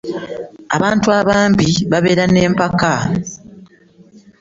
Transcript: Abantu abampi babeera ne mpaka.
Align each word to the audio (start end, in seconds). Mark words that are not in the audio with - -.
Abantu 0.75 1.07
abampi 1.19 1.69
babeera 1.91 2.25
ne 2.29 2.43
mpaka. 2.53 2.93